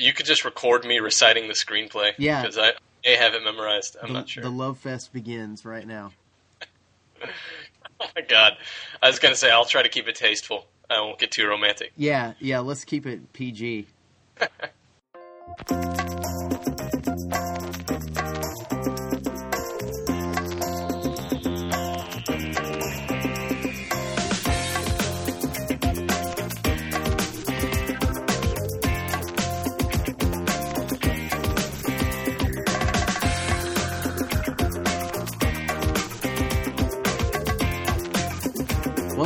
[0.00, 2.12] you could just record me reciting the screenplay.
[2.18, 2.42] Yeah.
[2.42, 2.72] because I
[3.04, 3.96] may have it memorized.
[4.02, 4.42] I'm the, not sure.
[4.42, 6.12] the love fest begins right now.
[8.02, 8.56] Oh my god,
[9.02, 10.66] I was gonna say I'll try to keep it tasteful.
[10.88, 11.92] I won't get too romantic.
[11.98, 12.60] Yeah, yeah.
[12.60, 13.86] Let's keep it PG.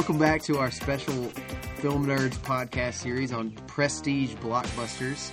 [0.05, 1.15] Welcome back to our special
[1.77, 5.31] Film Nerds podcast series on prestige blockbusters,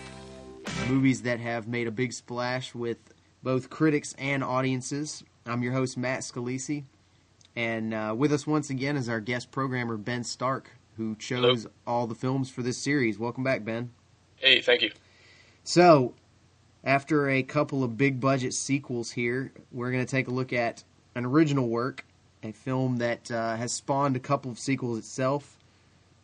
[0.88, 2.98] movies that have made a big splash with
[3.44, 5.26] both critics and audiences.
[5.46, 6.86] I'm your host, Matt Scalisi,
[7.54, 12.08] and uh, with us once again is our guest programmer, Ben Stark, who chose all
[12.08, 13.20] the films for this series.
[13.20, 13.92] Welcome back, Ben.
[14.38, 14.92] Hey, thank you.
[15.66, 16.14] So,
[16.86, 20.86] after a couple of big budget sequels here, we're going to take a look at
[21.14, 22.06] an original work,
[22.44, 25.58] a film that uh, has spawned a couple of sequels itself.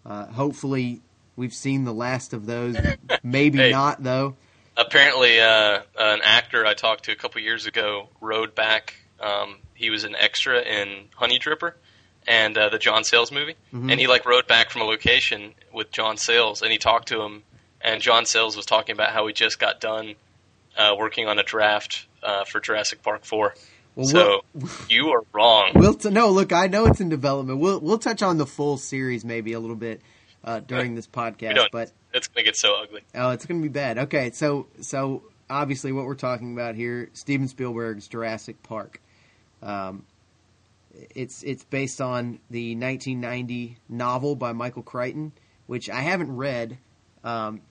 [0.06, 1.02] Uh, hopefully,
[1.36, 2.78] we've seen the last of those.
[3.24, 3.72] Maybe Hey.
[3.72, 4.36] not, though.
[4.76, 8.96] Apparently, uh, an actor I talked to a couple years ago rode back.
[9.20, 11.74] Um, he was an extra in Honeydripper
[12.28, 13.90] and uh, the John Sayles movie, Mhm.
[13.92, 17.22] and he like rode back from a location with John Sayles, and he talked to
[17.22, 17.44] him,
[17.82, 20.16] and John Sayles was talking about how he just got done
[20.78, 23.56] uh, working on a draft uh, for Jurassic Park Four.
[23.98, 24.42] Well, so
[24.90, 25.72] you are wrong.
[25.74, 26.54] We'll t- no look.
[26.54, 27.60] I know it's in development.
[27.60, 30.02] We'll we'll touch on the full series maybe a little bit
[30.44, 33.02] uh, during this podcast, but It's gonna get so ugly.
[33.16, 33.98] Oh, it's going to be bad.
[33.98, 39.02] Okay, so so obviously what we're talking about here, Steven Spielberg's Jurassic Park.
[39.64, 40.04] Um,
[41.16, 45.32] it's it's based on the 1990 novel by Michael Crichton,
[45.66, 46.78] which I haven't read,
[47.24, 47.62] um,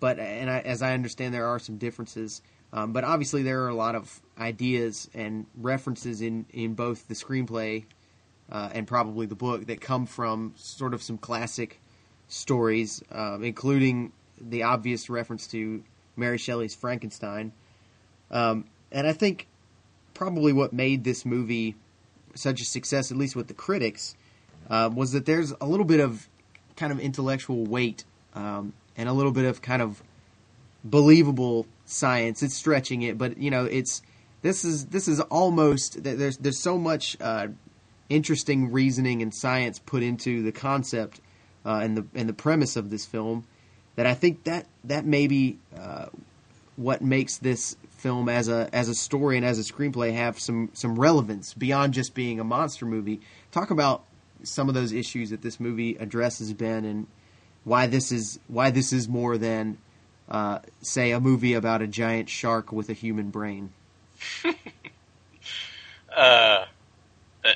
[0.00, 2.42] but and I, as I understand there are some differences.
[2.72, 7.14] Um, but obviously there are a lot of ideas and references in in both the
[7.14, 7.84] screenplay
[8.50, 11.80] uh, and probably the book that come from sort of some classic
[12.28, 15.82] stories, um, including the obvious reference to
[16.16, 17.52] Mary Shelley's Frankenstein.
[18.30, 19.46] Um, and I think
[20.14, 21.74] probably what made this movie
[22.34, 24.14] such a success, at least with the critics,
[24.68, 26.28] uh, was that there's a little bit of
[26.76, 28.04] kind of intellectual weight
[28.34, 30.02] um, and a little bit of kind of
[30.84, 32.42] believable science.
[32.42, 34.02] It's stretching it, but you know, it's
[34.42, 37.48] this is this is almost there's there's so much uh,
[38.08, 41.20] interesting reasoning and science put into the concept
[41.64, 43.44] uh, and the and the premise of this film
[43.96, 46.06] that I think that that may be uh,
[46.76, 50.70] what makes this film as a as a story and as a screenplay have some
[50.72, 53.20] some relevance beyond just being a monster movie.
[53.52, 54.04] Talk about
[54.42, 57.06] some of those issues that this movie addresses, Ben, and
[57.64, 59.76] why this is why this is more than
[60.30, 63.72] uh, say a movie about a giant shark with a human brain.
[66.14, 66.64] Uh,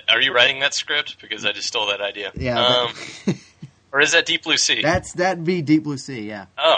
[0.09, 1.21] are you writing that script?
[1.21, 2.33] Because I just stole that idea.
[2.35, 2.93] Yeah, Um,
[3.93, 4.81] or is that Deep Blue Sea?
[4.83, 6.21] that's that'd be Deep Blue Sea.
[6.23, 6.47] Yeah.
[6.57, 6.77] Oh,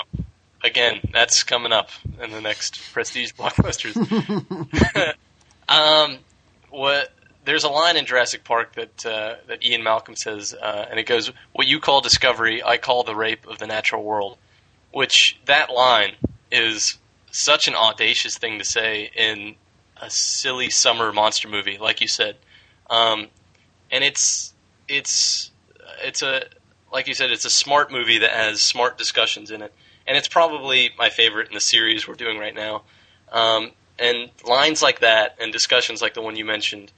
[0.65, 1.91] again, that's coming up
[2.23, 3.95] in the next prestige blockbusters.
[5.69, 6.19] um,
[6.71, 7.13] what?
[7.45, 11.05] There's a line in Jurassic Park that uh, that Ian Malcolm says, uh, and it
[11.07, 14.39] goes, "What you call discovery, I call the rape of the natural world."
[14.97, 16.15] Which that line
[16.51, 16.97] is
[17.31, 19.57] such an audacious thing to say in
[20.01, 22.37] a silly summer monster movie, like you said,
[22.89, 23.27] um,
[23.91, 24.55] and it's
[24.89, 25.51] it's
[26.03, 26.45] it's a
[26.91, 29.75] like you said, it's a smart movie that has smart discussions in it,
[30.07, 32.81] and it's probably my favorite in the series we're doing right now.
[33.31, 36.91] Um, and lines like that and discussions like the one you mentioned,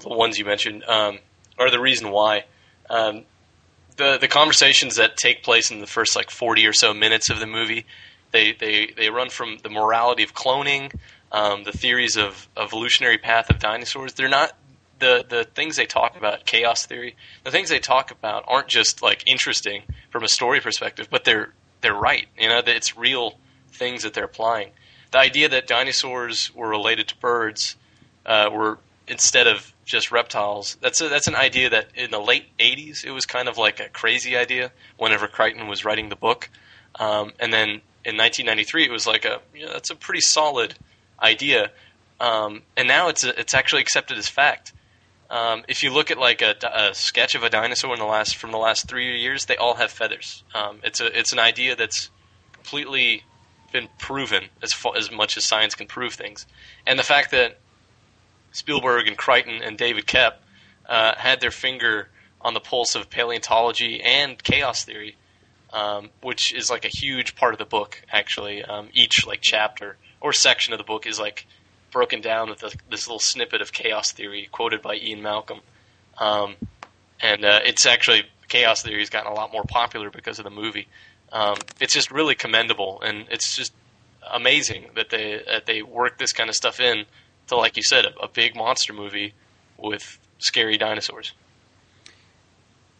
[0.00, 1.18] the ones you mentioned, um,
[1.58, 2.44] are the reason why.
[2.88, 3.24] Um,
[3.96, 7.40] the the conversations that take place in the first like forty or so minutes of
[7.40, 7.86] the movie,
[8.32, 10.94] they they, they run from the morality of cloning,
[11.32, 14.14] um, the theories of evolutionary path of dinosaurs.
[14.14, 14.52] They're not
[14.98, 17.16] the the things they talk about, chaos theory.
[17.44, 21.52] The things they talk about aren't just like interesting from a story perspective, but they're
[21.80, 22.26] they're right.
[22.38, 23.38] You know, it's real
[23.72, 24.70] things that they're applying.
[25.12, 27.76] The idea that dinosaurs were related to birds
[28.26, 30.76] uh, were instead of just reptiles.
[30.80, 33.80] That's a, that's an idea that in the late '80s it was kind of like
[33.80, 34.72] a crazy idea.
[34.96, 36.50] Whenever Crichton was writing the book,
[36.96, 39.40] um, and then in 1993 it was like a
[39.72, 40.74] that's a pretty solid
[41.20, 41.70] idea.
[42.20, 44.72] Um, and now it's a, it's actually accepted as fact.
[45.30, 48.36] Um, if you look at like a, a sketch of a dinosaur in the last
[48.36, 50.44] from the last three years, they all have feathers.
[50.54, 52.10] Um, it's a it's an idea that's
[52.52, 53.24] completely
[53.72, 56.46] been proven as fa- as much as science can prove things,
[56.86, 57.58] and the fact that
[58.54, 60.36] Spielberg and Crichton and David Koepp
[60.88, 62.08] uh, had their finger
[62.40, 65.16] on the pulse of paleontology and chaos theory
[65.74, 68.00] um, which is like a huge part of the book.
[68.10, 71.46] Actually, um, each like chapter or section of the book is like
[71.90, 75.60] broken down with this, little snippet of chaos theory quoted by Ian Malcolm,
[76.18, 76.54] um,
[77.20, 80.50] and uh, it's actually chaos theory has gotten a lot more popular because of the
[80.50, 80.86] movie.
[81.32, 83.72] Um, it's just really commendable, and it's just
[84.32, 87.04] amazing that they that they work this kind of stuff in
[87.48, 89.34] to, like you said, a, a big monster movie
[89.78, 91.32] with scary dinosaurs.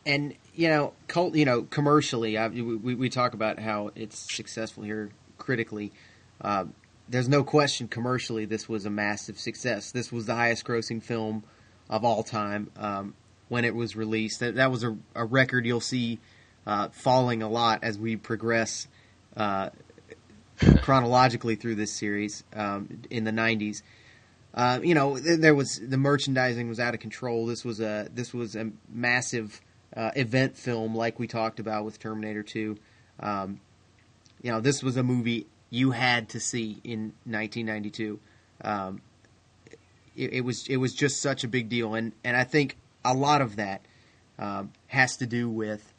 [0.06, 4.82] And you know, cult, you know, commercially, I, we we talk about how it's successful
[4.82, 5.92] here critically.
[6.40, 6.66] Uh,
[7.08, 9.92] there's no question commercially this was a massive success.
[9.92, 11.44] This was the highest grossing film
[11.88, 13.14] of all time um,
[13.48, 14.40] when it was released.
[14.40, 16.18] That, that was a, a, record you'll see
[16.66, 18.88] uh, falling a lot as we progress
[19.36, 19.70] uh,
[20.82, 23.82] chronologically through this series um, in the 90s.
[24.54, 27.46] Uh, you know, there was the merchandising was out of control.
[27.46, 29.60] This was a this was a massive
[29.96, 32.78] uh, event film, like we talked about with Terminator Two.
[33.18, 33.60] Um,
[34.42, 38.20] you know, this was a movie you had to see in 1992.
[38.62, 39.00] Um,
[40.14, 43.12] it, it, was it was just such a big deal, and and I think a
[43.12, 43.84] lot of that
[44.38, 45.92] um, has to do with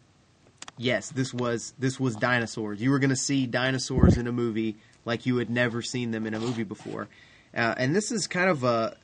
[0.77, 2.81] yes, this was this was dinosaurs.
[2.81, 6.25] You were going to see dinosaurs in a movie like you had never seen them
[6.25, 7.07] in a movie before,
[7.55, 8.95] uh, and this is kind of a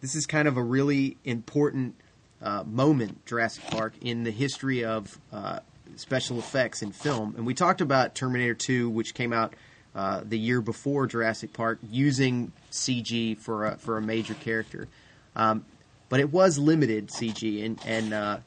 [0.00, 1.94] this is kind of a really important
[2.42, 5.60] uh, moment, Jurassic Park, in the history of uh,
[5.96, 7.34] special effects in film.
[7.36, 9.54] And we talked about Terminator 2, which came out
[9.94, 14.88] uh, the year before Jurassic Park, using CG for a, for a major character.
[15.36, 15.64] Um,
[16.08, 18.38] but it was limited CG, and and uh,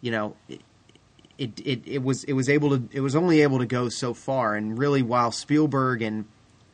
[0.00, 0.36] you know.
[0.48, 0.60] It,
[1.38, 4.12] it, it, it was it was able to it was only able to go so
[4.12, 6.24] far and really while Spielberg and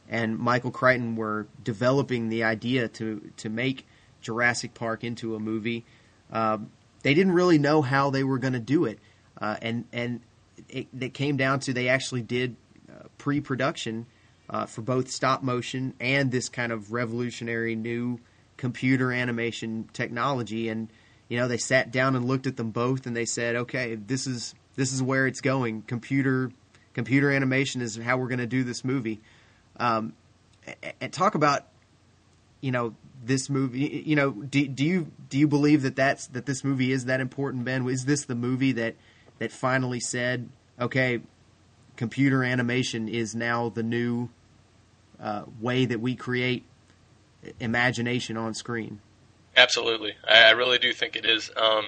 [0.09, 3.87] and Michael Crichton were developing the idea to to make
[4.21, 5.85] Jurassic Park into a movie,
[6.33, 6.71] um,
[7.03, 8.99] they didn't really know how they were going to do it,
[9.41, 10.21] uh, and and
[10.69, 12.57] it, it, came down to they actually did
[12.91, 14.07] uh, pre-production
[14.49, 18.19] uh, for both stop motion and this kind of revolutionary new
[18.57, 20.69] computer animation technology.
[20.69, 20.89] And
[21.29, 24.27] you know, they sat down and looked at them both, and they said, "Okay, this
[24.27, 25.83] is this is where it's going.
[25.83, 26.51] Computer
[26.93, 29.21] computer animation is how we're going to do this movie."
[29.79, 30.15] Um,
[31.01, 31.67] and talk about
[32.61, 32.95] you know
[33.25, 34.03] this movie.
[34.07, 37.21] You know, do, do you do you believe that that's that this movie is that
[37.21, 37.89] important, Ben?
[37.89, 38.95] Is this the movie that
[39.39, 40.49] that finally said,
[40.81, 41.21] "Okay,
[41.97, 44.29] computer animation is now the new
[45.21, 46.65] uh, way that we create
[47.61, 49.01] imagination on screen.
[49.57, 51.51] Absolutely, I, I really do think it is.
[51.57, 51.87] Um,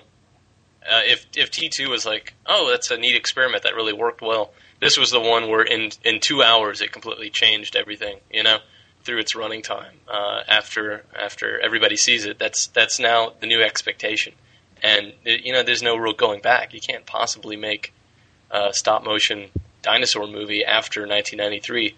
[0.90, 4.22] uh, if if T two was like, oh, that's a neat experiment that really worked
[4.22, 4.52] well.
[4.80, 8.18] This was the one where in in two hours it completely changed everything.
[8.30, 8.58] You know,
[9.06, 9.94] through its running time.
[10.08, 14.34] Uh, after after everybody sees it, that's that's now the new expectation.
[14.82, 16.74] And it, you know, there's no real going back.
[16.74, 17.94] You can't possibly make
[18.50, 19.50] a stop motion
[19.80, 21.94] dinosaur movie after 1993,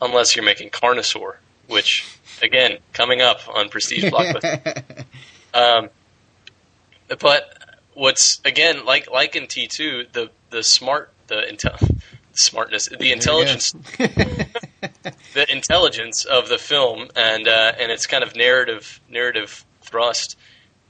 [0.00, 1.34] unless you're making Carnosaur,
[1.66, 2.06] which
[2.42, 5.04] again coming up on Prestige Blockbuster.
[5.52, 5.90] um,
[7.20, 7.61] but
[7.94, 12.00] what's again like like in T two the the smart the intel
[12.32, 19.00] smartness the intelligence the intelligence of the film and uh, and its kind of narrative
[19.08, 20.36] narrative thrust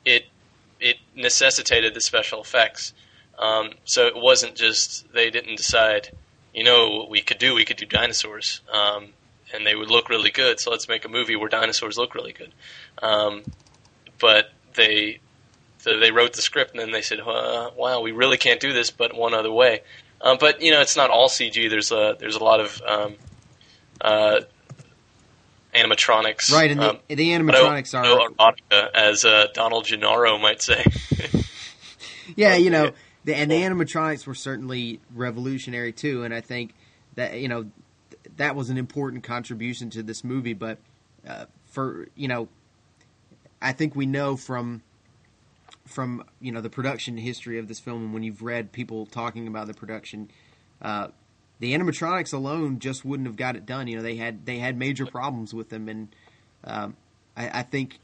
[0.04, 0.26] it
[0.80, 2.94] it necessitated the special effects
[3.38, 6.10] um, so it wasn't just they didn't decide
[6.54, 7.54] you know what we could do?
[7.54, 9.08] We could do dinosaurs, um,
[9.54, 10.60] and they would look really good.
[10.60, 12.52] So let's make a movie where dinosaurs look really good.
[13.02, 13.42] Um,
[14.18, 15.20] but they
[15.82, 18.72] so they wrote the script and then they said, uh, "Wow, we really can't do
[18.72, 19.80] this, but one other way."
[20.20, 21.68] Um, but you know, it's not all CG.
[21.68, 23.16] There's a there's a lot of um,
[24.00, 24.40] uh,
[25.74, 26.70] animatronics, right?
[26.70, 30.84] And the, um, the animatronics are erotica, as uh, Donald Gennaro might say.
[32.36, 32.92] yeah, you know,
[33.24, 36.22] the, and the animatronics were certainly revolutionary too.
[36.22, 36.74] And I think
[37.16, 37.72] that you know
[38.36, 40.54] that was an important contribution to this movie.
[40.54, 40.78] But
[41.26, 42.46] uh, for you know,
[43.60, 44.82] I think we know from
[45.92, 49.46] from you know the production history of this film, and when you've read people talking
[49.46, 50.30] about the production,
[50.80, 51.08] uh,
[51.60, 53.86] the animatronics alone just wouldn't have got it done.
[53.86, 56.08] You know, they had they had major problems with them, and
[56.64, 56.96] um,
[57.36, 58.00] I, I, think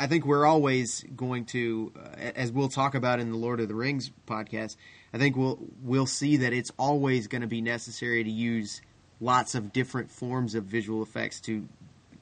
[0.00, 3.68] I think we're always going to, uh, as we'll talk about in the Lord of
[3.68, 4.76] the Rings podcast.
[5.12, 8.80] I think we'll we'll see that it's always going to be necessary to use
[9.20, 11.68] lots of different forms of visual effects to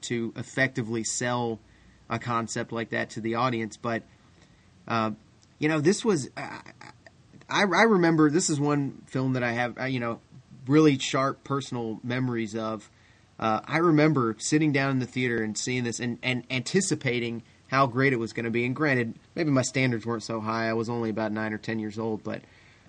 [0.01, 1.59] to effectively sell
[2.09, 3.77] a concept like that to the audience.
[3.77, 4.03] But
[4.87, 5.11] uh,
[5.59, 6.61] you know, this was I,
[7.49, 10.19] I remember this is one film that I have you know
[10.67, 12.89] really sharp personal memories of.
[13.39, 17.87] Uh, I remember sitting down in the theater and seeing this and, and anticipating how
[17.87, 18.65] great it was going to be.
[18.65, 20.69] And granted, maybe my standards weren't so high.
[20.69, 22.41] I was only about nine or ten years old, but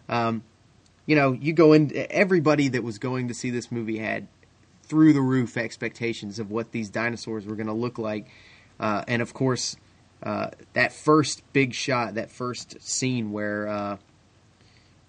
[0.09, 0.43] um,
[1.07, 1.91] you know, you go in.
[2.11, 4.29] Everybody that was going to see this movie had
[4.83, 8.29] through the roof expectations of what these dinosaurs were going to look like,
[8.79, 9.77] uh, and of course,
[10.25, 13.97] uh, that first big shot, that first scene where uh,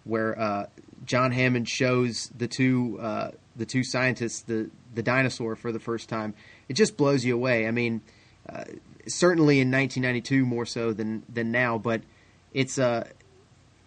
[0.04, 0.66] where uh,
[1.06, 6.10] John Hammond shows the two uh, the two scientists the the dinosaur for the first
[6.10, 6.34] time,
[6.68, 7.66] it just blows you away.
[7.66, 8.02] I mean,
[8.48, 8.66] uh,
[9.08, 12.02] certainly in 1992 more so than than now, but
[12.54, 13.08] it's uh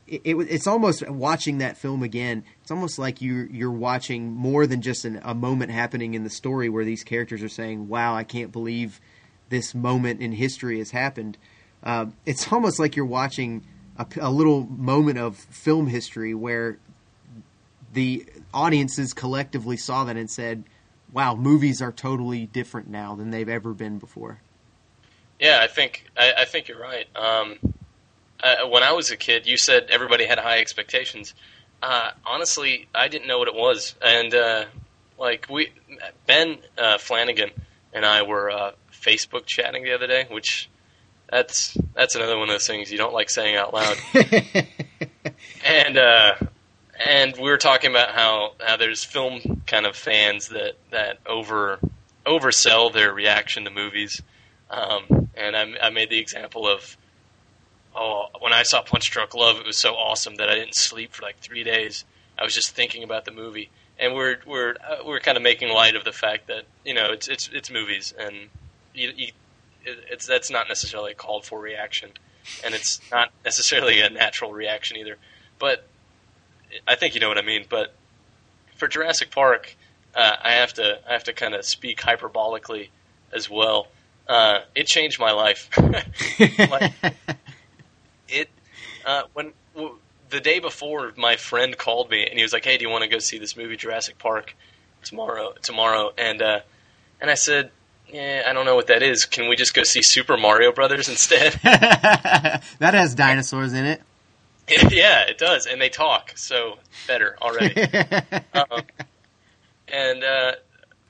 [0.06, 2.42] it, it, it's almost watching that film again.
[2.62, 6.30] It's almost like you you're watching more than just an, a moment happening in the
[6.30, 8.99] story where these characters are saying, "Wow, I can't believe
[9.49, 11.38] this moment in history has happened."
[11.83, 13.64] Uh, it's almost like you're watching
[13.97, 16.78] a, a little moment of film history where
[17.93, 20.64] the audiences collectively saw that and said,
[21.12, 24.40] "Wow, movies are totally different now than they've ever been before."
[25.38, 27.07] Yeah, I think I, I think you're right.
[27.17, 27.59] Um,
[28.43, 31.35] uh, when I was a kid, you said everybody had high expectations.
[31.83, 34.64] Uh, honestly, I didn't know what it was, and uh,
[35.19, 35.71] like we,
[36.26, 37.50] Ben uh, Flanagan
[37.93, 38.73] and I were uh,
[39.09, 40.69] Facebook chatting the other day, which
[41.31, 43.97] that's that's another one of those things you don't like saying out loud.
[45.65, 46.35] and uh,
[47.05, 51.79] and we were talking about how how there's film kind of fans that that over
[52.27, 54.23] oversell their reaction to movies.
[54.71, 56.97] Um, and I, I made the example of
[57.97, 61.12] oh, when I saw Punch Drunk Love, it was so awesome that I didn't sleep
[61.12, 62.05] for like three days.
[62.38, 65.71] I was just thinking about the movie, and we're we're uh, we're kind of making
[65.71, 68.49] light of the fact that you know it's it's it's movies, and
[68.95, 69.33] you, you,
[69.85, 72.11] it's that's not necessarily a called for reaction,
[72.64, 75.16] and it's not necessarily a natural reaction either.
[75.59, 75.87] But
[76.87, 77.64] I think you know what I mean.
[77.68, 77.95] But
[78.76, 79.76] for Jurassic Park,
[80.14, 82.88] uh, I have to I have to kind of speak hyperbolically
[83.33, 83.88] as well.
[84.28, 85.71] Uh, it changed my life.
[86.71, 86.92] like,
[88.28, 88.49] it
[89.04, 89.97] uh, when w-
[90.30, 93.02] the day before, my friend called me and he was like, "Hey, do you want
[93.02, 94.54] to go see this movie Jurassic Park
[95.02, 96.61] tomorrow?" Tomorrow, and uh,
[97.21, 97.71] and I said,
[98.12, 99.25] "Yeah, I don't know what that is.
[99.25, 104.03] Can we just go see Super Mario Brothers instead?" that has dinosaurs in it.
[104.91, 107.81] yeah, it does, and they talk, so better already.
[108.53, 108.83] um,
[109.88, 110.53] and uh,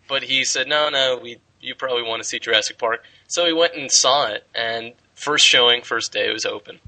[0.09, 3.53] but he said, "No, no, we you probably want to see Jurassic Park." So we
[3.53, 6.79] went and saw it, and first showing, first day, it was open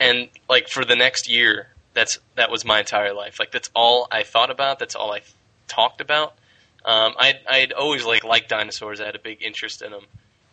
[0.00, 3.38] and like for the next year, that's that was my entire life.
[3.38, 4.78] Like that's all I thought about.
[4.78, 5.22] That's all I
[5.68, 6.34] talked about.
[6.84, 9.00] Um, I I'd always like liked dinosaurs.
[9.00, 10.04] I had a big interest in them.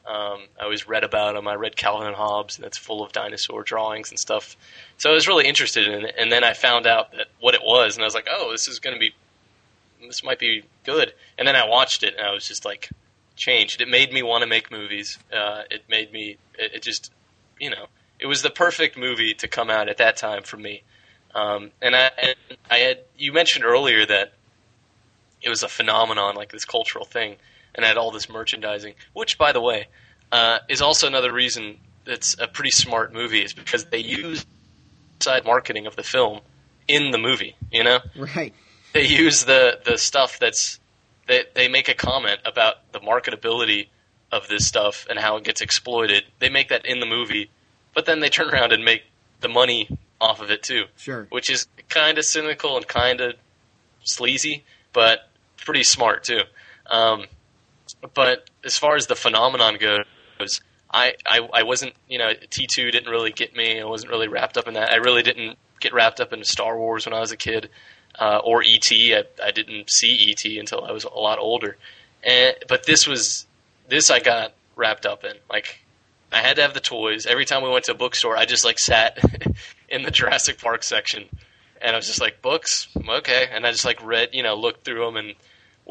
[0.05, 1.47] Um, I always read about them.
[1.47, 4.57] I read Calvin and Hobbes, and it's full of dinosaur drawings and stuff.
[4.97, 6.15] So I was really interested in it.
[6.17, 8.67] And then I found out that what it was, and I was like, oh, this
[8.67, 9.13] is going to be,
[10.05, 11.13] this might be good.
[11.37, 12.89] And then I watched it, and I was just like,
[13.35, 13.81] changed.
[13.81, 15.17] It made me want to make movies.
[15.31, 17.11] Uh, it made me, it, it just,
[17.59, 17.85] you know,
[18.19, 20.83] it was the perfect movie to come out at that time for me.
[21.33, 22.35] Um, and I, and
[22.69, 24.33] I had you mentioned earlier that
[25.41, 27.35] it was a phenomenon, like this cultural thing,
[27.75, 28.93] and had all this merchandising.
[29.13, 29.87] Which, by the way,
[30.31, 34.45] uh, is also another reason it's a pretty smart movie, is because they use
[35.19, 36.41] side marketing of the film
[36.87, 37.55] in the movie.
[37.71, 38.53] You know, right?
[38.93, 40.79] They use the the stuff that's
[41.27, 43.87] they they make a comment about the marketability
[44.31, 46.23] of this stuff and how it gets exploited.
[46.39, 47.49] They make that in the movie
[47.93, 49.03] but then they turn around and make
[49.39, 50.85] the money off of it too.
[50.97, 51.27] Sure.
[51.29, 53.35] Which is kind of cynical and kind of
[54.03, 55.29] sleazy, but
[55.65, 56.41] pretty smart too.
[56.89, 57.25] Um,
[58.13, 60.61] but as far as the phenomenon goes,
[60.93, 63.79] I, I, I wasn't, you know, T2 didn't really get me.
[63.79, 64.91] I wasn't really wrapped up in that.
[64.91, 67.69] I really didn't get wrapped up into Star Wars when I was a kid,
[68.19, 68.91] uh, or ET.
[68.91, 71.77] I, I didn't see ET until I was a lot older.
[72.23, 73.47] And, but this was,
[73.87, 75.33] this I got wrapped up in.
[75.49, 75.79] Like,
[76.31, 77.25] I had to have the toys.
[77.25, 79.17] Every time we went to a bookstore, I just like sat
[79.89, 81.25] in the Jurassic Park section,
[81.81, 83.47] and I was just like, books, okay.
[83.51, 85.35] And I just like read, you know, looked through them and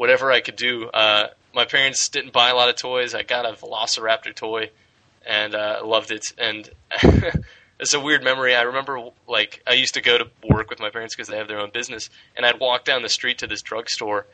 [0.01, 0.89] whatever I could do.
[0.89, 3.13] Uh, my parents didn't buy a lot of toys.
[3.13, 4.71] I got a Velociraptor toy,
[5.27, 6.33] and uh, loved it.
[6.39, 6.67] And
[7.79, 8.55] it's a weird memory.
[8.55, 11.47] I remember like I used to go to work with my parents because they have
[11.47, 14.25] their own business, and I'd walk down the street to this drugstore,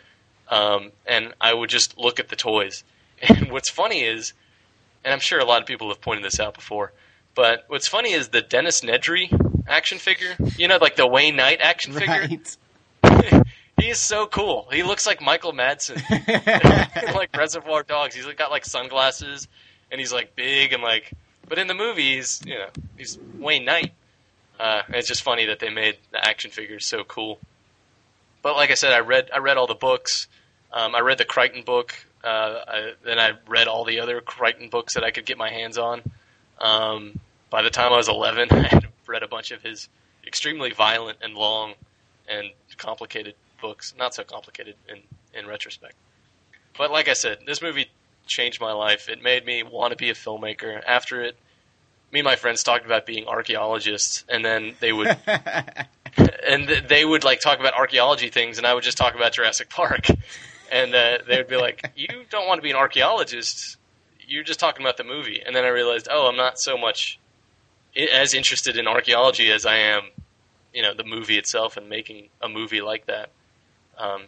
[0.47, 2.86] um, and I would just look at the toys.
[3.27, 4.33] And what's funny is
[5.03, 6.93] and I'm sure a lot of people have pointed this out before.
[7.36, 9.29] But what's funny is the Dennis Nedry
[9.67, 10.36] action figure.
[10.57, 12.27] You know, like the Wayne Knight action figure.
[13.79, 14.67] He is so cool.
[14.72, 16.01] He looks like Michael Madsen,
[17.13, 18.15] like Reservoir Dogs.
[18.15, 19.48] He's got like sunglasses,
[19.91, 21.12] and he's like big and like.
[21.48, 22.67] But in the movies, you know,
[22.98, 23.93] he's Wayne Knight.
[24.60, 27.39] Uh, it's just funny that they made the action figures so cool.
[28.41, 30.27] But like I said, I read I read all the books.
[30.74, 31.93] Um, I read the Crichton book.
[32.24, 35.50] Uh, I, then I read all the other Crichton books that I could get my
[35.50, 36.01] hands on.
[36.60, 37.19] Um,
[37.50, 39.88] by the time I was 11, I had read a bunch of his
[40.25, 41.74] extremely violent and long
[42.27, 43.93] and complicated books.
[43.97, 44.99] Not so complicated in
[45.33, 45.95] in retrospect.
[46.77, 47.87] But like I said, this movie
[48.27, 49.09] changed my life.
[49.09, 50.81] It made me want to be a filmmaker.
[50.85, 51.35] After it,
[52.11, 55.17] me and my friends talked about being archaeologists, and then they would
[56.47, 59.69] and they would like talk about archaeology things, and I would just talk about Jurassic
[59.69, 60.07] Park,
[60.71, 63.77] and uh, they would be like, "You don't want to be an archaeologist.
[64.27, 67.19] You're just talking about the movie." And then I realized, oh, I'm not so much
[68.13, 70.03] as interested in archaeology as I am,
[70.73, 73.29] you know, the movie itself and making a movie like that.
[73.97, 74.23] Um,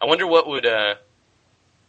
[0.00, 0.94] I wonder what would uh,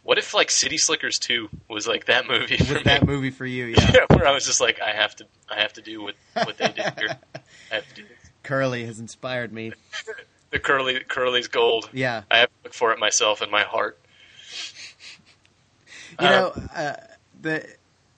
[0.02, 2.82] what if like City Slickers two was like that movie for me?
[2.84, 3.90] that movie for you, yeah.
[3.94, 6.58] Yeah, where I was just like, I have to, I have to do what what
[6.58, 7.18] they did here.
[7.70, 8.30] I have to do this.
[8.42, 9.72] Curly has inspired me.
[10.50, 11.88] the curly curly's gold.
[11.92, 13.98] Yeah, I have to look for it myself in my heart.
[16.20, 16.96] you know, uh,
[17.40, 17.66] the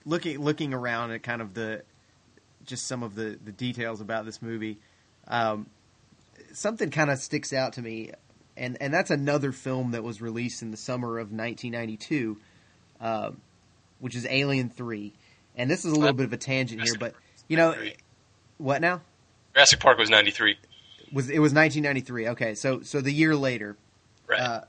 [0.05, 1.83] looking looking around at kind of the
[2.65, 4.79] just some of the the details about this movie.
[5.27, 5.67] Um,
[6.53, 8.11] something kind of sticks out to me,
[8.57, 12.37] and and that's another film that was released in the summer of 1992,
[13.01, 13.41] um,
[13.99, 15.13] which is Alien Three.
[15.57, 17.15] And this is a little bit of a tangent here, but
[17.47, 17.75] you know,
[18.57, 19.01] what now?
[19.53, 20.57] Jurassic Park was ninety three.
[21.13, 22.27] Was it was 1993?
[22.29, 23.77] Okay, so so the year later,
[24.27, 24.39] Right.
[24.39, 24.61] uh,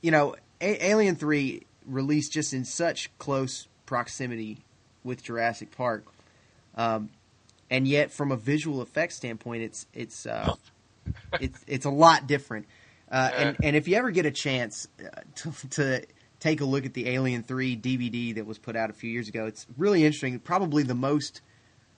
[0.00, 4.64] you know, A- Alien Three released just in such close proximity
[5.04, 6.06] with Jurassic Park,
[6.76, 7.10] um,
[7.68, 10.54] and yet from a visual effects standpoint, it's it's uh,
[11.40, 12.66] it's it's a lot different.
[13.10, 16.06] Uh, and and if you ever get a chance uh, to, to
[16.40, 19.28] take a look at the Alien Three DVD that was put out a few years
[19.28, 20.38] ago, it's really interesting.
[20.38, 21.42] Probably the most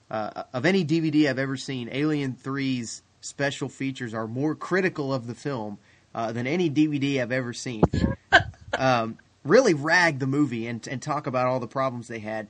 [0.09, 5.27] uh, of any DVD I've ever seen, Alien 3's special features are more critical of
[5.27, 5.79] the film
[6.13, 7.83] uh, than any DVD I've ever seen.
[8.77, 12.47] um, really rag the movie and, and talk about all the problems they had.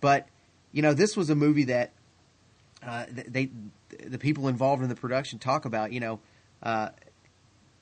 [0.00, 0.28] But,
[0.72, 1.92] you know, this was a movie that
[2.82, 3.50] uh, they
[4.04, 6.20] the people involved in the production talk about, you know,
[6.62, 6.90] uh,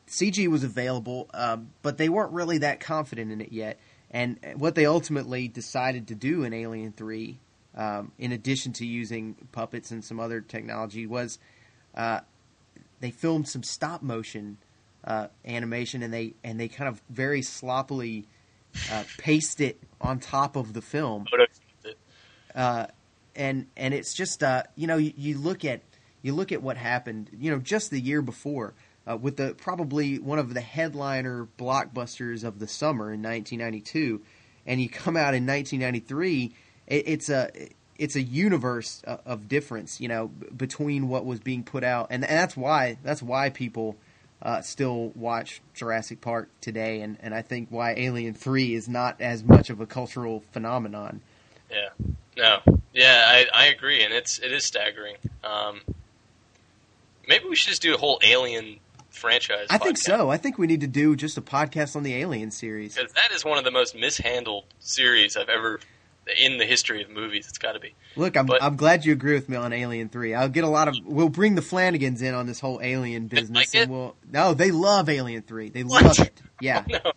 [0.07, 3.79] CG was available, um, but they weren't really that confident in it yet.
[4.11, 7.39] And what they ultimately decided to do in Alien 3
[7.77, 11.39] um, in addition to using puppets and some other technology, was
[11.95, 12.21] uh,
[13.01, 14.59] they filmed some stop motion
[15.05, 18.27] uh, animation, and they and they kind of very sloppily
[18.93, 21.27] uh, paste it on top of the film,
[22.55, 22.87] uh,
[23.37, 25.83] and and it's just uh, you know you, you look at
[26.23, 28.75] you look at what happened you know just the year before.
[29.07, 34.19] Uh, with the probably one of the headliner blockbusters of the summer in 1992,
[34.67, 36.55] and you come out in 1993
[36.87, 37.51] it, it's a
[37.97, 42.39] it's a universe of difference, you know, between what was being put out, and, and
[42.39, 43.97] that's why that's why people
[44.43, 49.21] uh, still watch Jurassic Park today, and, and I think why Alien Three is not
[49.21, 51.21] as much of a cultural phenomenon.
[51.71, 51.91] Yeah,
[52.37, 55.17] no, yeah, I, I agree, and it's it is staggering.
[55.43, 55.81] Um,
[57.29, 58.79] maybe we should just do a whole Alien
[59.11, 59.67] franchise.
[59.71, 60.31] I think so.
[60.31, 63.33] I think we need to do just a podcast on the Alien series because that
[63.35, 65.81] is one of the most mishandled series I've ever
[66.41, 67.47] in the history of movies.
[67.49, 67.95] It's got to be.
[68.17, 70.35] Look, I'm But- I'm glad you agree with me on Alien Three.
[70.35, 70.97] I'll get a lot of.
[71.05, 74.17] We'll bring the Flanagans in on this whole Alien business, like and we'll.
[74.31, 75.69] No, they love Alien Three.
[75.71, 76.03] They What?
[76.05, 76.41] love it.
[76.61, 76.85] Yeah.
[76.89, 77.13] No.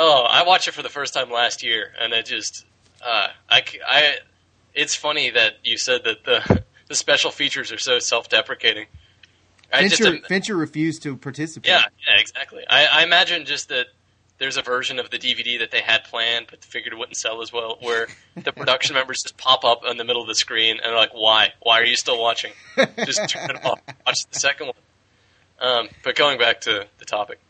[0.00, 2.64] Oh, I watched it for the first time last year, and it just,
[3.04, 4.18] uh, I, I-
[4.78, 8.86] it's funny that you said that the the special features are so self-deprecating.
[9.70, 11.68] I Fincher, Fincher refused to participate.
[11.68, 12.64] yeah, yeah, exactly.
[12.70, 13.88] I, I imagine just that
[14.38, 17.42] there's a version of the DVD that they had planned, but figured it wouldn't sell
[17.42, 20.76] as well, where the production members just pop up in the middle of the screen
[20.76, 21.52] and they're like, "Why?
[21.60, 22.52] Why are you still watching?
[23.04, 23.80] Just turn it off.
[24.06, 24.76] Watch the second one."
[25.60, 27.40] Um, but going back to the topic,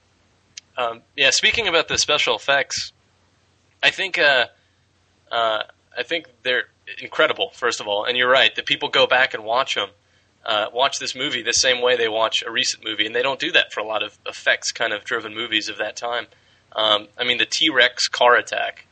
[0.77, 1.31] um, yeah.
[1.31, 2.93] Speaking about the special effects,
[3.83, 4.47] I think uh,
[5.31, 5.63] uh,
[5.97, 6.65] I think they're
[7.01, 7.51] incredible.
[7.51, 9.91] First of all, and you're right that people go back and watch them,
[10.45, 13.41] uh, watch this movie the same way they watch a recent movie, and they don't
[13.41, 16.27] do that for a lot of effects kind of driven movies of that time.
[16.75, 18.87] Um, I mean, the T Rex car attack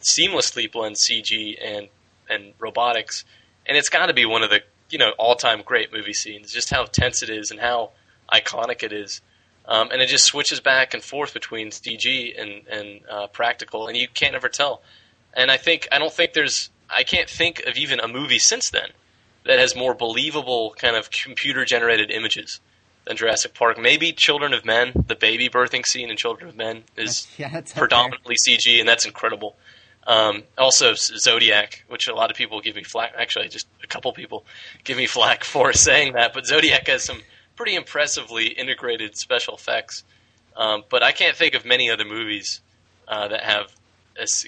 [0.00, 1.88] seamlessly blends CG and
[2.28, 3.24] and robotics,
[3.66, 6.52] and it's got to be one of the you know all time great movie scenes.
[6.52, 7.90] Just how tense it is and how
[8.32, 9.20] iconic it is.
[9.66, 13.96] Um, and it just switches back and forth between CG and and uh, practical, and
[13.96, 14.82] you can't ever tell.
[15.34, 18.70] And I think I don't think there's I can't think of even a movie since
[18.70, 18.90] then
[19.46, 22.60] that has more believable kind of computer generated images
[23.04, 23.78] than Jurassic Park.
[23.78, 28.36] Maybe Children of Men, the baby birthing scene in Children of Men is yeah, predominantly
[28.46, 29.56] CG, and that's incredible.
[30.06, 33.12] Um, also, Zodiac, which a lot of people give me flack.
[33.16, 34.44] Actually, just a couple people
[34.84, 36.32] give me flack for saying that.
[36.32, 37.20] But Zodiac has some
[37.56, 40.04] pretty impressively integrated special effects.
[40.56, 42.60] Um, but I can't think of many other movies
[43.08, 43.72] uh, that have.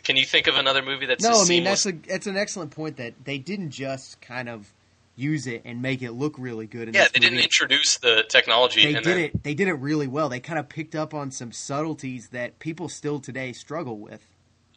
[0.05, 1.85] Can you think of another movie that's No, I mean seamless?
[1.85, 4.72] that's a that's an excellent point that they didn't just kind of
[5.14, 6.88] use it and make it look really good.
[6.88, 8.87] In yeah, they didn't introduce the technology.
[8.87, 9.42] They did then, it.
[9.42, 10.29] They did it really well.
[10.29, 14.27] They kind of picked up on some subtleties that people still today struggle with.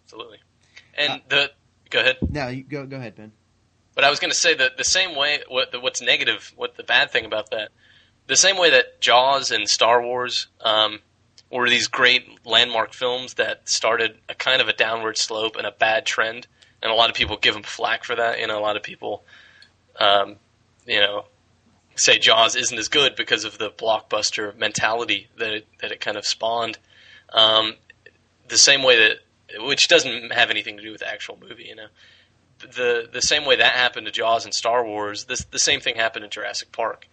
[0.03, 0.39] Absolutely.
[0.97, 1.51] And Uh, the
[1.89, 2.17] go ahead.
[2.29, 3.31] Now, you go go ahead, Ben.
[3.95, 6.75] But I was going to say that the same way, what the, what's negative, what
[6.75, 7.69] the bad thing about that,
[8.27, 10.99] the same way that Jaws and Star Wars um,
[11.51, 15.71] were these great landmark films that started a kind of a downward slope and a
[15.71, 16.47] bad trend,
[16.81, 18.39] and a lot of people give them flack for that.
[18.39, 19.23] You know, a lot of people,
[19.99, 20.35] um,
[20.85, 21.25] you know,
[21.95, 26.17] say Jaws isn't as good because of the blockbuster mentality that it, that it kind
[26.17, 26.77] of spawned.
[27.31, 27.75] Um,
[28.47, 31.75] the same way that, which doesn't have anything to do with the actual movie, you
[31.75, 31.87] know
[32.59, 35.95] the the same way that happened to Jaws and Star Wars, this the same thing
[35.95, 37.07] happened in Jurassic Park,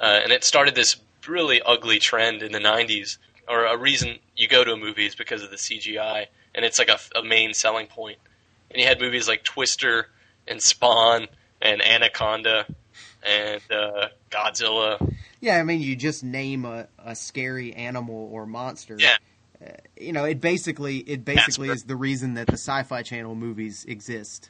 [0.00, 3.18] uh, and it started this really ugly trend in the '90s.
[3.50, 6.78] Or a reason you go to a movie is because of the CGI, and it's
[6.78, 8.18] like a, a main selling point.
[8.70, 10.06] And you had movies like Twister
[10.46, 11.26] and Spawn
[11.60, 12.64] and Anaconda
[13.26, 15.14] and uh, Godzilla.
[15.40, 18.96] Yeah, I mean, you just name a, a scary animal or monster.
[18.98, 19.16] Yeah.
[19.60, 21.76] Uh, you know, it basically it basically Casper.
[21.76, 24.48] is the reason that the Sci-Fi Channel movies exist.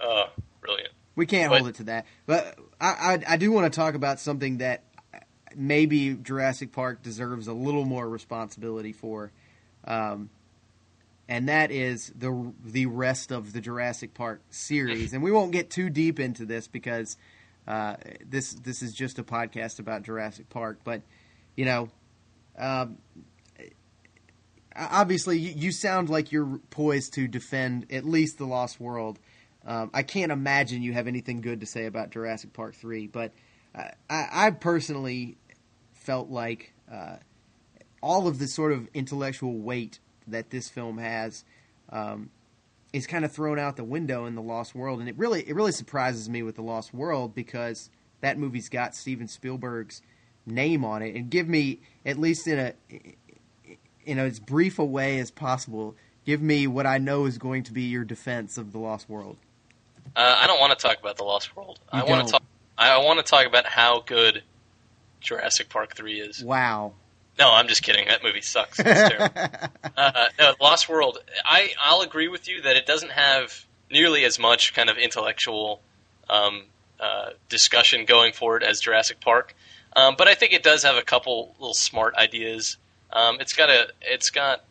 [0.00, 0.26] Uh,
[0.60, 0.90] brilliant.
[1.14, 3.94] We can't But- hold it to that, but I, I I do want to talk
[3.94, 4.82] about something that
[5.56, 9.32] maybe Jurassic Park deserves a little more responsibility for,
[9.84, 10.30] um,
[11.28, 15.12] and that is the the rest of the Jurassic Park series.
[15.12, 17.16] And we won't get too deep into this because
[17.66, 20.78] uh, this this is just a podcast about Jurassic Park.
[20.84, 21.02] But
[21.56, 21.88] you know,
[22.58, 22.98] um,
[24.76, 29.18] obviously, you, you sound like you're poised to defend at least the Lost World.
[29.66, 33.32] Um, I can't imagine you have anything good to say about Jurassic Park three, but
[33.74, 35.38] uh, I, I personally
[36.06, 37.16] felt like uh,
[38.00, 41.44] all of the sort of intellectual weight that this film has
[41.90, 42.30] um,
[42.92, 45.54] is kind of thrown out the window in the Lost World, and it really it
[45.54, 47.90] really surprises me with the Lost World because
[48.20, 50.00] that movie's got Steven Spielberg's
[50.46, 52.72] name on it, and give me at least in a
[54.04, 55.96] in as brief a way as possible.
[56.24, 59.36] Give me what I know is going to be your defense of the Lost World.
[60.14, 61.78] Uh, I don't want to talk about the Lost World.
[61.92, 62.42] You I want to talk.
[62.78, 64.42] I want to talk about how good
[65.20, 66.42] Jurassic Park three is.
[66.42, 66.92] Wow.
[67.38, 68.08] No, I'm just kidding.
[68.08, 68.80] That movie sucks.
[68.80, 69.34] It's terrible.
[69.96, 71.18] uh, no, Lost World.
[71.44, 75.80] I I'll agree with you that it doesn't have nearly as much kind of intellectual
[76.30, 76.64] um,
[76.98, 79.54] uh, discussion going for it as Jurassic Park,
[79.94, 82.78] um, but I think it does have a couple little smart ideas.
[83.12, 84.64] Um, it's got a it's got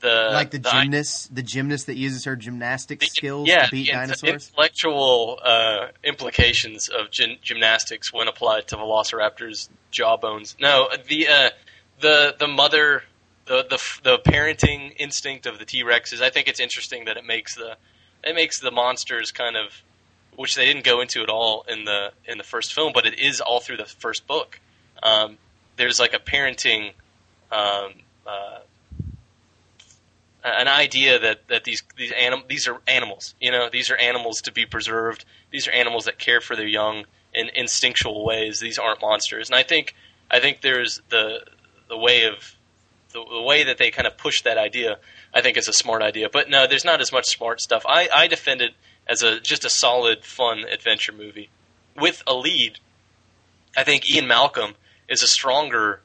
[0.00, 3.70] the like the i- gymnast, the gymnast that uses her gymnastic the- skills yeah, to
[3.70, 4.48] beat the dinosaurs.
[4.50, 10.56] intellectual uh, implications of gymnastics when applied to Velociraptor's jawbones.
[10.60, 11.50] No, the uh,
[12.00, 13.02] the the mother,
[13.46, 16.20] the the the parenting instinct of the T Rexes.
[16.20, 17.76] I think it's interesting that it makes the
[18.24, 19.82] it makes the monsters kind of,
[20.36, 23.18] which they didn't go into at all in the in the first film, but it
[23.18, 24.60] is all through the first book.
[25.02, 25.38] Um,
[25.76, 26.92] there's like a parenting.
[27.50, 27.92] Um,
[28.26, 28.58] uh,
[30.46, 33.34] an idea that, that these these anim- these are animals.
[33.40, 35.24] You know, these are animals to be preserved.
[35.50, 37.04] These are animals that care for their young
[37.34, 38.60] in instinctual ways.
[38.60, 39.48] These aren't monsters.
[39.48, 39.94] And I think
[40.30, 41.40] I think there's the
[41.88, 42.54] the way of
[43.12, 44.98] the, the way that they kind of push that idea.
[45.34, 46.28] I think is a smart idea.
[46.32, 47.84] But no, there's not as much smart stuff.
[47.86, 48.72] I, I defend it
[49.06, 51.50] as a just a solid, fun adventure movie
[51.96, 52.78] with a lead.
[53.76, 54.74] I think Ian Malcolm
[55.08, 56.00] is a stronger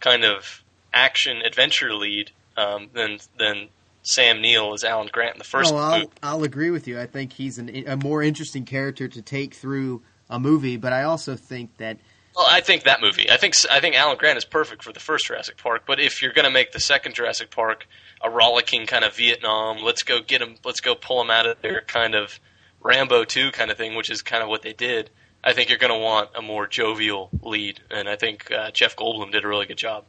[0.00, 3.68] kind of action adventure lead um, than than
[4.02, 6.10] Sam Neill as Alan Grant in the first no, I'll, movie.
[6.22, 7.00] I'll agree with you.
[7.00, 11.04] I think he's an, a more interesting character to take through a movie, but I
[11.04, 11.98] also think that
[12.34, 13.30] Well, I think that movie.
[13.30, 15.82] I think I think Alan Grant is perfect for the first Jurassic Park.
[15.86, 17.86] But if you're going to make the second Jurassic Park
[18.20, 21.60] a rollicking kind of Vietnam, let's go get him, let's go pull him out of
[21.62, 22.40] there kind of
[22.80, 25.10] Rambo two kind of thing, which is kind of what they did.
[25.44, 28.96] I think you're going to want a more jovial lead, and I think uh, Jeff
[28.96, 30.04] Goldblum did a really good job.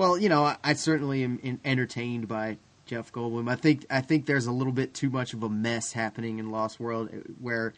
[0.00, 3.50] Well, you know, I, I certainly am in, entertained by Jeff Goldblum.
[3.50, 6.50] I think I think there's a little bit too much of a mess happening in
[6.50, 7.74] Lost World, uh, where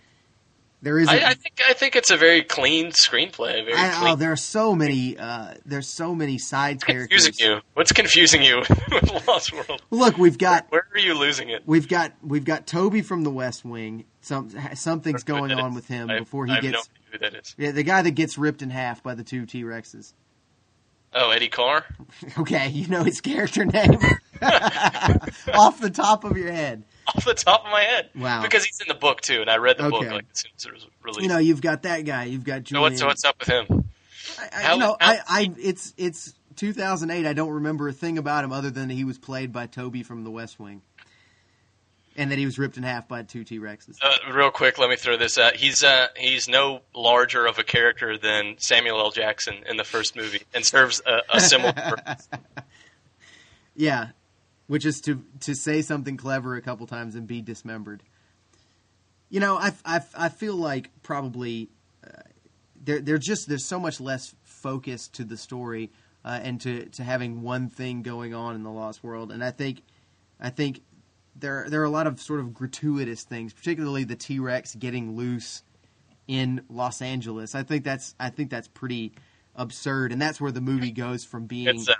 [0.83, 1.09] there is.
[1.09, 3.65] I, a- I think I think it's a very clean screenplay.
[3.65, 4.13] Very I- clean.
[4.13, 5.19] oh, there are so many.
[5.19, 7.25] Uh, there's so many side characters.
[7.27, 7.61] confusing you.
[7.75, 8.59] What's confusing you
[8.93, 9.83] with Lost World?
[9.91, 11.65] Look, we've got Where are you losing it?
[11.67, 14.05] we've got we've got Toby from The West Wing.
[14.21, 16.77] Some something's going on is- with him I- before he no gets.
[16.77, 17.55] idea who that is.
[17.59, 20.13] Yeah, the guy that gets ripped in half by the two T Rexes.
[21.15, 21.85] Oh, Eddie Carr.
[22.39, 23.99] Okay, you know his character name
[25.55, 26.85] off the top of your head.
[27.09, 28.11] off the top of my head.
[28.15, 28.43] Wow.
[28.43, 30.65] Because he's in the book too, and I read the book like as soon as
[30.67, 31.23] it was released.
[31.23, 32.25] You know, you've got that guy.
[32.25, 33.89] You've got so what's so what's up with him?
[34.39, 37.27] I, I, how- know, how- I, I, it's it's 2008.
[37.27, 40.25] I don't remember a thing about him other than he was played by Toby from
[40.25, 40.83] The West Wing.
[42.17, 43.97] And that he was ripped in half by two T Rexes.
[44.03, 45.57] Uh, real quick, let me throw this out.
[45.57, 49.11] He's uh, he's no larger of a character than Samuel L.
[49.11, 52.29] Jackson in the first movie, and serves a, a similar purpose.
[53.75, 54.09] Yeah,
[54.67, 58.03] which is to to say something clever a couple times and be dismembered.
[59.29, 61.71] You know, I I, I feel like probably
[62.07, 62.23] uh,
[62.83, 65.91] there there just there's so much less focus to the story
[66.25, 69.51] uh, and to to having one thing going on in the Lost World, and I
[69.51, 69.83] think
[70.41, 70.83] I think
[71.35, 75.17] there there are a lot of sort of gratuitous things, particularly the T Rex getting
[75.17, 75.63] loose
[76.29, 77.55] in Los Angeles.
[77.55, 79.13] I think that's I think that's pretty
[79.57, 81.95] absurd, and that's where the movie goes from being uh,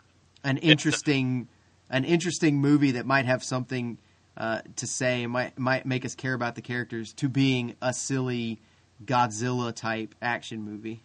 [0.45, 1.49] an interesting
[1.91, 3.99] an interesting movie that might have something
[4.37, 7.93] uh, to say and might might make us care about the characters to being a
[7.93, 8.61] silly
[9.05, 11.03] Godzilla type action movie.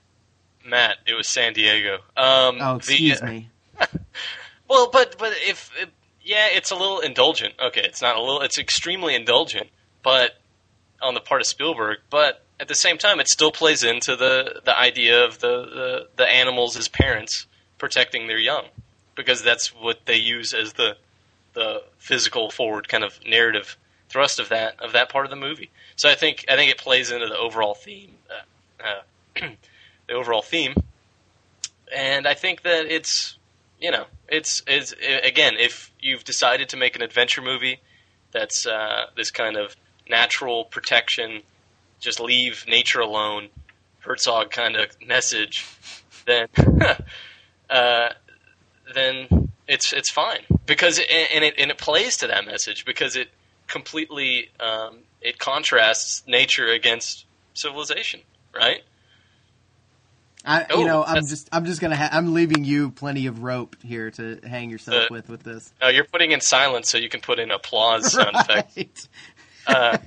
[0.65, 0.97] Matt.
[1.07, 1.95] It was San Diego.
[2.17, 3.49] Um, Oh, the- excuse me.
[4.69, 5.71] Well, but but if
[6.27, 7.53] yeah, it's a little indulgent.
[7.59, 8.41] Okay, it's not a little.
[8.41, 9.69] It's extremely indulgent,
[10.03, 10.31] but
[11.01, 11.99] on the part of Spielberg.
[12.09, 16.07] But at the same time, it still plays into the the idea of the the,
[16.17, 18.65] the animals as parents protecting their young,
[19.15, 20.97] because that's what they use as the
[21.53, 23.77] the physical forward kind of narrative
[24.09, 25.69] thrust of that of that part of the movie.
[25.95, 29.47] So I think I think it plays into the overall theme, uh, uh,
[30.07, 30.75] the overall theme,
[31.95, 33.37] and I think that it's
[33.79, 37.79] you know it's it's again if you've decided to make an adventure movie
[38.31, 39.75] that's uh, this kind of
[40.09, 41.41] natural protection,
[41.99, 43.49] just leave nature alone,
[43.99, 45.65] Herzog kind of message,
[46.25, 46.47] then
[47.69, 48.09] uh,
[48.93, 53.15] then it's it's fine because it, and it and it plays to that message because
[53.15, 53.29] it
[53.67, 58.21] completely um, it contrasts nature against civilization,
[58.55, 58.83] right?
[60.47, 63.75] I, you know, I'm just I'm just gonna ha- I'm leaving you plenty of rope
[63.83, 65.73] here to hang yourself Uh, with with this.
[65.83, 68.77] Uh, you're putting in silence so you can put in applause sound effects.
[68.77, 69.07] Right.
[69.67, 69.97] Uh,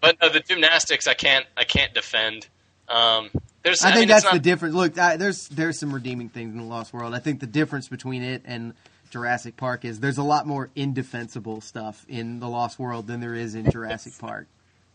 [0.00, 2.46] but no, the gymnastics I can't I can't defend.
[2.88, 3.30] Um,
[3.64, 4.76] there's I think mean, that's it's the difference.
[4.76, 7.12] Look, I, there's there's some redeeming things in the Lost World.
[7.14, 8.72] I think the difference between it and
[9.10, 13.34] Jurassic Park is there's a lot more indefensible stuff in the Lost World than there
[13.34, 14.46] is in Jurassic Park.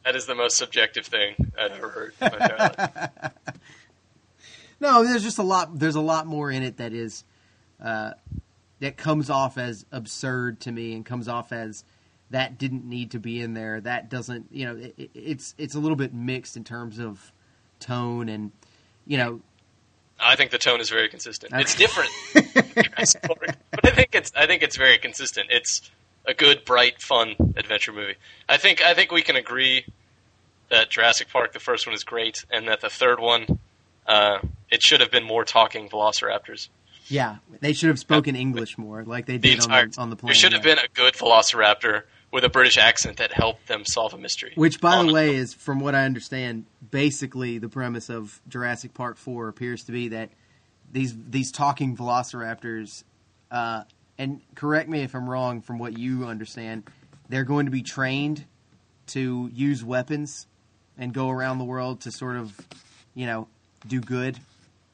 [0.05, 2.13] that is the most subjective thing I've ever heard.
[2.21, 2.57] in my entire
[3.17, 3.53] life.
[4.81, 5.79] No, there's just a lot.
[5.79, 7.23] There's a lot more in it that is
[7.81, 8.11] uh,
[8.79, 11.85] that comes off as absurd to me, and comes off as
[12.31, 13.79] that didn't need to be in there.
[13.79, 17.31] That doesn't, you know, it, it- it's it's a little bit mixed in terms of
[17.79, 18.51] tone and
[19.05, 19.39] you know.
[20.23, 21.51] I think the tone is very consistent.
[21.55, 22.11] It's different,
[23.71, 25.47] but I think it's I think it's very consistent.
[25.49, 25.89] It's
[26.25, 28.15] a good, bright, fun adventure movie.
[28.47, 29.85] I think I think we can agree
[30.69, 33.59] that Jurassic Park, the first one, is great, and that the third one,
[34.07, 36.69] uh, it should have been more talking Velociraptors.
[37.07, 40.09] Yeah, they should have spoken English more, like they The did entire on the on
[40.09, 40.27] the plane.
[40.29, 40.75] there should have yeah.
[40.75, 44.53] been a good Velociraptor with a British accent that helped them solve a mystery.
[44.55, 49.17] Which, by the way, is from what I understand, basically the premise of Jurassic Park
[49.17, 50.29] Four appears to be that
[50.91, 53.03] these these talking Velociraptors,
[53.49, 53.83] uh,
[54.17, 56.83] and correct me if I'm wrong, from what you understand,
[57.27, 58.45] they're going to be trained
[59.07, 60.47] to use weapons
[60.97, 62.57] and go around the world to sort of,
[63.13, 63.47] you know,
[63.87, 64.39] do good.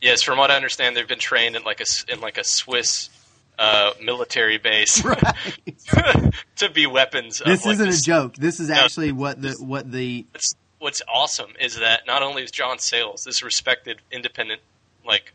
[0.02, 3.10] Yes, from what I understand, they've been trained in like a in like a Swiss
[3.58, 5.02] uh, military base
[6.58, 7.42] to be weapons.
[7.46, 8.36] This like, isn't this- a joke.
[8.36, 12.44] This is No, actually what the what the What's, what's awesome is that not only
[12.44, 14.62] is John Sayles this respected, independent,
[15.06, 15.34] like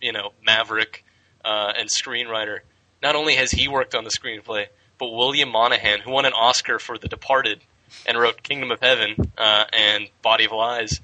[0.00, 1.04] you know, maverick
[1.44, 2.58] uh, and screenwriter,
[3.02, 4.66] not only has he worked on the screenplay,
[4.98, 7.60] but William Monahan, who won an Oscar for The Departed
[8.04, 11.00] and wrote Kingdom of Heaven uh, and Body of Lies,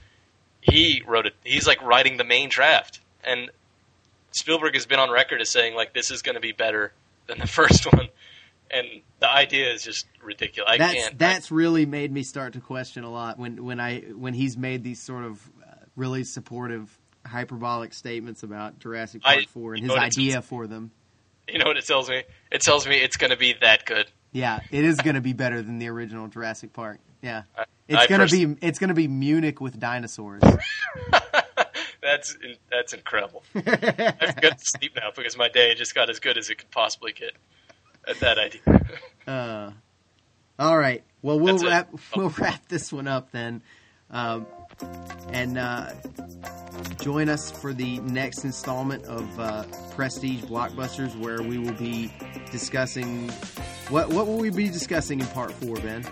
[0.62, 1.34] he wrote it.
[1.44, 3.50] He's like writing the main draft, and
[4.30, 6.92] Spielberg has been on record as saying like this is going to be better
[7.26, 8.08] than the first one,
[8.70, 8.86] and
[9.20, 10.70] the idea is just ridiculous.
[10.72, 11.18] I that's can't.
[11.18, 14.82] that's really made me start to question a lot when when I when he's made
[14.82, 16.96] these sort of uh, really supportive
[17.26, 20.90] hyperbolic statements about Jurassic Park I- 4 and his idea for them.
[21.48, 22.22] you know what it tells me?
[22.50, 24.06] It tells me it's going to be that good.
[24.32, 26.98] Yeah, it is going to be better than the original Jurassic Park.
[27.20, 27.42] Yeah.
[27.88, 30.42] It's going to be it's going to be Munich with dinosaurs.
[32.02, 32.36] that's
[32.70, 33.42] that's incredible.
[33.54, 36.70] I'm going to sleep now because my day just got as good as it could
[36.70, 37.32] possibly get
[38.08, 38.60] at that idea.
[39.24, 39.70] Uh,
[40.58, 41.04] all right.
[41.22, 41.68] Well, we'll That's it.
[41.68, 43.62] wrap we'll wrap this one up then,
[44.10, 44.48] um,
[45.30, 45.90] and uh,
[47.00, 52.12] join us for the next installment of uh, Prestige Blockbusters, where we will be
[52.50, 53.28] discussing
[53.88, 56.02] what what will we be discussing in Part Four, Ben?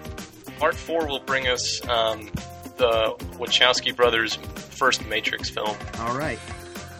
[0.59, 2.27] Part four will bring us um,
[2.77, 5.77] the Wachowski brothers' first Matrix film.
[6.01, 6.39] All right.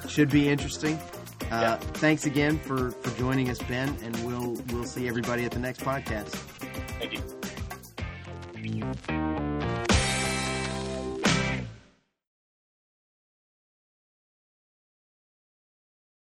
[0.09, 0.97] Should be interesting.
[0.97, 1.77] Uh, Yeah.
[1.77, 5.81] Thanks again for, for joining us, Ben, and we'll we'll see everybody at the next
[5.81, 6.29] podcast.
[6.99, 7.23] Thank you.
[8.63, 9.50] you.